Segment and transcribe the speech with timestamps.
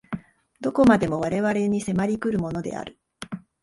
[0.61, 2.97] 何処までも我々に迫り来るものである。